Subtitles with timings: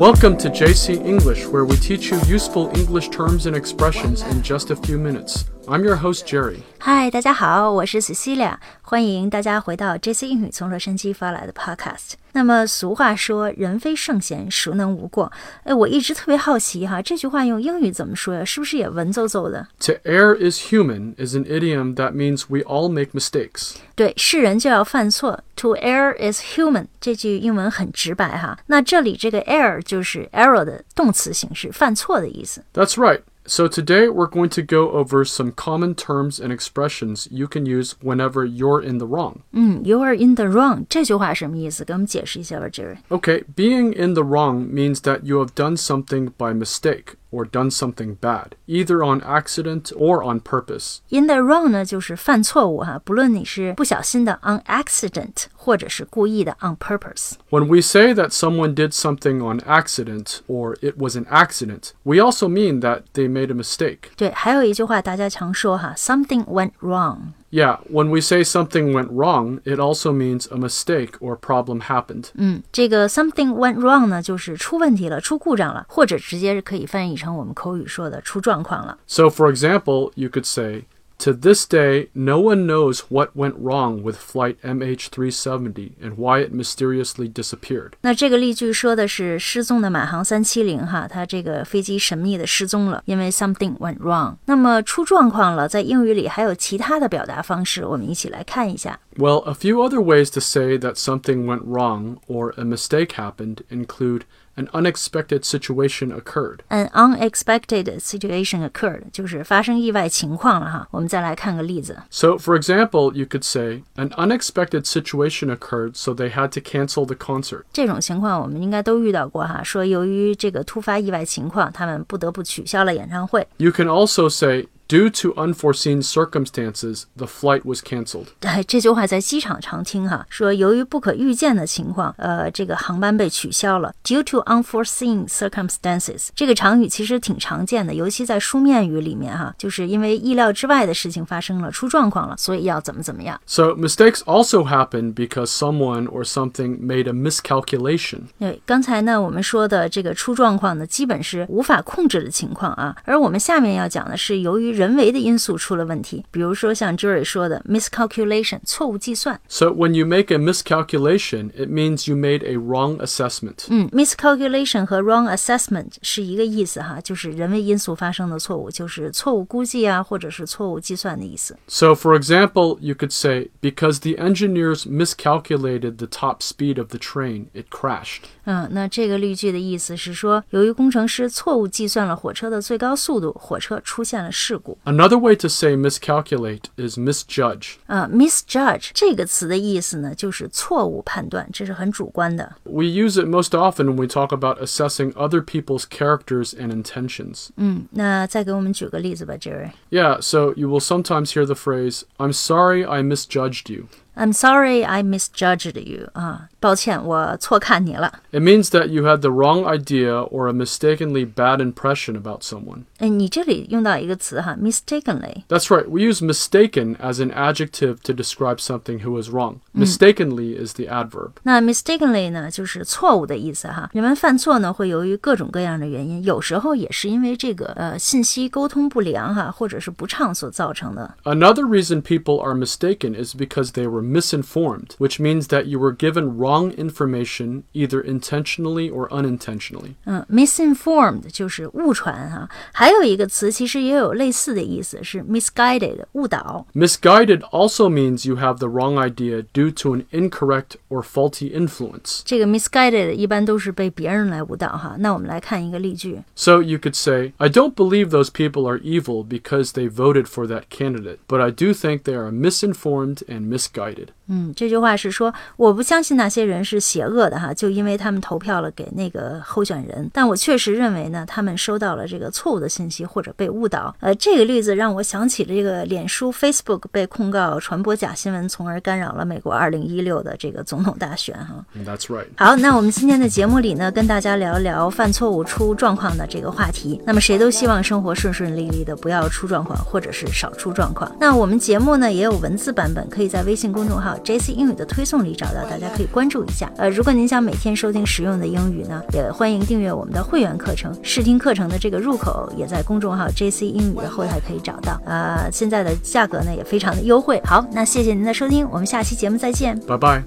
[0.00, 4.70] Welcome to JC English, where we teach you useful English terms and expressions in just
[4.70, 5.44] a few minutes.
[5.69, 6.57] I'm your host, Jerry.
[6.77, 12.13] 嗨，大家好，我是 Cecilia，欢迎大家回到 JC 英语从洛杉矶发来的 Podcast。
[12.33, 15.31] 那么俗话说“人非圣贤，孰能无过”？
[15.63, 18.45] 哎，我一直特别好奇哈，这句话用英语怎么说呀？
[18.45, 19.67] 是不是也文绉绉的？
[19.79, 23.73] To err is human is an idiom that means we all make mistakes.
[23.95, 25.41] 对，是人就要犯错。
[25.55, 28.59] To err is human，这句英文很直白哈。
[28.67, 32.63] 那这里这个 err 就是 error 的动词形式，犯错的意思。
[32.75, 33.21] That's right.
[33.49, 37.95] So today we're going to go over some common terms and expressions you can use
[38.01, 39.41] whenever you're in the wrong.
[39.53, 41.85] 嗯，You are in the wrong 这句话什么意思？
[41.85, 42.97] 给我们解释一下吧，Jerry。
[43.09, 47.69] Okay, being in the wrong means that you have done something by mistake or done
[47.69, 50.99] something bad, either on accident or on purpose.
[51.09, 57.33] In the wrong 呢，就是犯错误哈，不论你是不小心的 on accident，或者是故意的 on purpose。
[57.49, 62.17] When we say that someone did something on accident or it was an accident, we
[62.17, 64.11] also mean that they made a mistake.
[64.15, 67.33] 对，还有一句话大家常说哈，something went wrong。
[67.51, 72.25] Yeah, when we say something went wrong, it also means a mistake or problem happened.
[72.35, 78.97] 嗯，这个 something went wrong 呢，就是出问题了，出故障了，或者直接可以翻译成我们口语说的出状况了。
[79.07, 80.83] So, for example, you could say,
[81.19, 86.53] To this day, no one knows what went wrong with Flight MH370 and why it
[86.53, 87.93] mysteriously disappeared.
[88.01, 94.35] 那这个例句说的是失踪的马航三七零哈，它这个飞机神秘的失踪了，因为 something went wrong。
[94.45, 98.99] 那么出状况了，在英语里还有其他的表达方式，我们一起来看一下。
[99.15, 103.59] Well, a few other ways to say that something went wrong or a mistake happened
[103.69, 104.23] include
[104.59, 106.59] an unexpected situation occurred.
[106.69, 110.87] An unexpected situation occurred，就是发生意外情况了哈。
[110.91, 111.97] 我们再来看个例子。
[112.09, 117.05] So, for example, you could say, an unexpected situation occurred, so they had to cancel
[117.05, 117.63] the concert.
[117.73, 123.45] 这种情况我们应该都遇到过哈，说由于这个突发意外情况，他们不得不取消了演唱会。
[123.57, 128.27] You can also say, due to unforeseen circumstances, the flight was canceled.
[128.41, 133.93] 哎，这句话在机场常听哈，说由于不可预见的情况，呃，这个航班被取消了。
[134.03, 143.41] Due to unforeseen circumstances，这个常语其实挺常见的，尤其在书面语里面哈，就是因为意料之外的事情发生了，出状况了，所以要怎么怎么样。
[143.47, 148.19] So, mistakes also happen because someone or something made a miscalculation.
[148.39, 159.39] 对，刚才呢我们说的这个出状况呢，基本是无法控制的情况啊，而我们下面要讲的是由于 人为的因素出了问题，比如说像 Jerry 说的 miscalculation 错误计算。
[159.47, 163.65] So, when you make a miscalculation, it means you made a wrong assessment.
[163.69, 171.57] 嗯，miscalculation 和 wrong assessment 是一个意思哈，就是人为因素发生的错误，就是错误估计啊，或者是错误计算的意思。
[171.67, 176.97] So, for example, you could say, because the engineers miscalculated the top speed of the
[176.97, 178.21] train, it crashed.
[178.45, 184.68] 嗯，那这个例句的意思是说，由于工程师错误计算了火车的最高速度，火车出现了事故。
[184.83, 187.75] Another way to say miscalculate is misjudge.
[187.87, 192.55] 啊、m i s j u d g e 这个词的意思呢，就是错误判断，这是很主观的。
[192.63, 197.49] We use it most often when we talk about assessing other people's characters and intentions.
[197.57, 199.71] 嗯，那再给我们举个例子吧，Jerry。
[199.89, 203.85] Yeah, so you will sometimes hear the phrase, I'm sorry I misjudged you.
[204.17, 208.21] I'm sorry I misjudged you 啊，抱歉，我错看你了。
[208.31, 212.83] It means that you had the wrong idea or a mistakenly bad impression about someone.
[212.99, 215.43] 哎，你这里用到一个词哈，mistakenly。
[215.49, 219.57] That's right, we use mistaken as an adjective to describe something who is wrong.
[219.73, 221.31] Mistakenly is the adverb.
[221.43, 223.89] 那 mistakenly 呢，就是错误的意思哈。
[223.91, 231.15] 人们犯错呢，会由于各种各样的原因，有时候也是因为这个呃信息沟通不良哈，或者是不畅所造成的。
[231.25, 235.93] Another reason people are mistaken is because they were misinformed, which means that you were
[235.93, 239.95] given wrong information either intentionally or unintentionally.
[240.05, 242.49] 嗯，misinformed 就是误传哈。
[242.71, 246.65] 还有一个词其实也有类似的意思，是 misguided 误导。
[246.73, 252.21] Misguided also means you have the wrong idea due to an incorrect or faulty influence.
[252.25, 254.95] 这个 misguided 一般都是被别人来误导哈。
[254.99, 256.21] 那我们来看一个例句。
[256.35, 260.47] So you could say, I don't believe those people are evil because they voted for
[260.47, 263.88] that candidate, but I do think they are misinformed and misguided.
[263.90, 264.14] excited.
[264.30, 270.08] 嗯，这句话是说，我不相信那些人是邪恶的哈，就因为他们投票了给那个候选人。
[270.14, 273.94] 但我确实认为呢，他们收到了这个错误的信息或者被误导。
[273.98, 281.64] 呃，这个例子让我想起了这个脸书 Facebook 被控告传播假新闻，从而干扰了美国2016的这个总统大选哈。
[281.84, 282.28] That's right.
[282.36, 287.02] 好，那我们今天的节目里呢，跟大家聊一聊犯错误出状况的这个话题。
[287.04, 291.10] 那么谁都希望生活顺顺利利的，不要出状况，或者是少出状况。
[291.18, 296.70] 那我们节目呢也有文字版本，可以在微信公众号 JC 英语的推送里找到，大家可以关注一下。
[296.76, 300.96] 呃，如果您想每天收听实用的英语呢，也欢迎订阅我们的会员课程。
[301.02, 305.00] 试听课程的这个入口也在公众号 JC 英语的后台可以找到。
[305.04, 307.40] 呃，现在的价格呢也非常的优惠。
[307.44, 310.22] 好，那谢谢您的收听，我们下期节目再见，拜拜。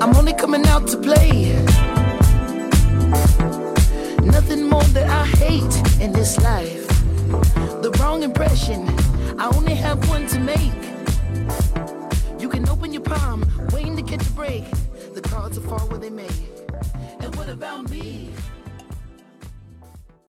[0.00, 1.54] I'm only coming out to play.
[4.24, 6.82] Nothing more that I hate in this life.
[7.82, 8.88] The wrong impression,
[9.40, 10.72] I only have one to make.
[12.40, 14.62] You can open your palm, waiting to catch a break.
[15.14, 16.30] The cards will fall where they may.
[17.18, 18.30] And what about me?